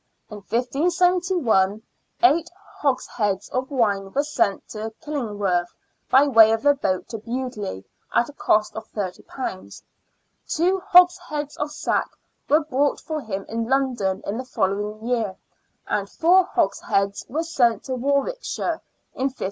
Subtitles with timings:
[0.31, 1.83] In 1571
[2.23, 5.71] eight hogsheads of wine were sent to" Killing worth"
[6.09, 9.83] by way of a boat to Bewdley, at a cost of £30;
[10.47, 12.09] two hogsheads of sack
[12.49, 15.35] were bought for him in London in the following year,
[15.85, 18.81] and four hogsheads were sent to Warwickshire
[19.13, 19.39] in 1576.